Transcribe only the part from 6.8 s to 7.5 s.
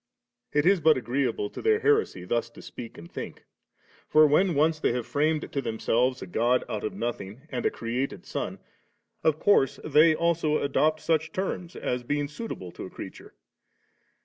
of nothing